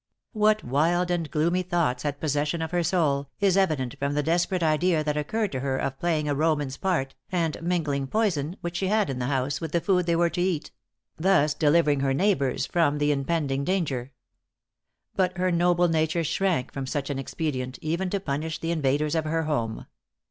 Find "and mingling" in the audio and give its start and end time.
7.31-8.07